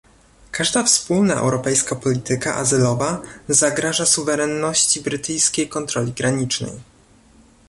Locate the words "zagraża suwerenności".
3.47-5.01